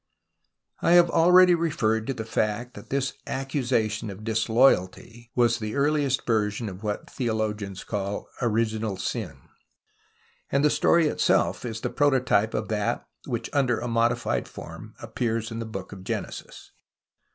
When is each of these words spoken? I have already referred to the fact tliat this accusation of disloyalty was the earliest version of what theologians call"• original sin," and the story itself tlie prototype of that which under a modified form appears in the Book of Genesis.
I 0.81 0.93
have 0.93 1.11
already 1.11 1.53
referred 1.53 2.07
to 2.07 2.13
the 2.15 2.25
fact 2.25 2.73
tliat 2.73 2.89
this 2.89 3.13
accusation 3.27 4.09
of 4.09 4.23
disloyalty 4.23 5.29
was 5.35 5.59
the 5.59 5.75
earliest 5.75 6.25
version 6.25 6.69
of 6.69 6.81
what 6.81 7.07
theologians 7.07 7.83
call"• 7.83 8.21
original 8.41 8.97
sin," 8.97 9.37
and 10.51 10.65
the 10.65 10.71
story 10.71 11.05
itself 11.05 11.61
tlie 11.61 11.95
prototype 11.95 12.55
of 12.55 12.67
that 12.69 13.07
which 13.27 13.51
under 13.53 13.79
a 13.79 13.87
modified 13.87 14.47
form 14.47 14.95
appears 15.03 15.51
in 15.51 15.59
the 15.59 15.65
Book 15.67 15.91
of 15.91 16.03
Genesis. 16.03 16.71